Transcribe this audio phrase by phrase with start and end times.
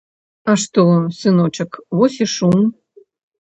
[0.53, 0.85] А што,
[1.19, 2.67] сыночак, вось і шум.